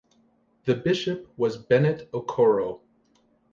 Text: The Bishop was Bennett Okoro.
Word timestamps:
The 0.65 0.73
Bishop 0.73 1.31
was 1.37 1.57
Bennett 1.59 2.09
Okoro. 2.11 2.79